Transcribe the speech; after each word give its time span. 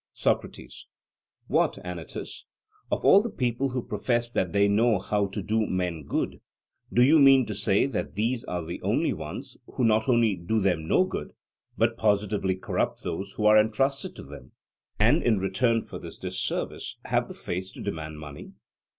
SOCRATES: 0.13 0.87
What, 1.45 1.77
Anytus? 1.85 2.45
Of 2.91 3.05
all 3.05 3.21
the 3.21 3.29
people 3.29 3.69
who 3.69 3.83
profess 3.83 4.31
that 4.31 4.51
they 4.51 4.67
know 4.67 4.97
how 4.97 5.27
to 5.27 5.43
do 5.43 5.67
men 5.67 6.05
good, 6.07 6.41
do 6.91 7.03
you 7.03 7.19
mean 7.19 7.45
to 7.45 7.53
say 7.53 7.85
that 7.85 8.15
these 8.15 8.43
are 8.45 8.65
the 8.65 8.81
only 8.81 9.13
ones 9.13 9.57
who 9.75 9.83
not 9.83 10.09
only 10.09 10.35
do 10.35 10.57
them 10.57 10.87
no 10.87 11.03
good, 11.03 11.33
but 11.77 11.97
positively 11.99 12.55
corrupt 12.55 13.03
those 13.03 13.33
who 13.33 13.45
are 13.45 13.59
entrusted 13.59 14.15
to 14.15 14.23
them, 14.23 14.53
and 14.97 15.21
in 15.21 15.37
return 15.37 15.83
for 15.83 15.99
this 15.99 16.17
disservice 16.17 16.97
have 17.05 17.27
the 17.27 17.35
face 17.35 17.69
to 17.69 17.79
demand 17.83 18.17
money? 18.19 18.53